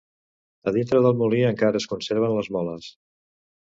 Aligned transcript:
A 0.71 0.73
dintre 0.77 1.03
del 1.07 1.19
molí 1.21 1.43
encara 1.51 1.85
es 1.85 1.89
conserven 1.95 2.37
les 2.41 2.53
moles. 2.59 2.93